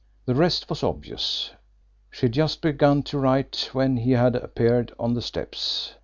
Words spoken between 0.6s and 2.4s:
was obvious. She had but